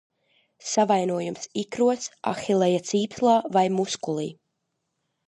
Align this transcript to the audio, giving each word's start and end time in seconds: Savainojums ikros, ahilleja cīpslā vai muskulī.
Savainojums 0.67 1.43
ikros, 1.63 2.07
ahilleja 2.31 2.79
cīpslā 2.93 3.37
vai 3.59 3.65
muskulī. 3.75 4.27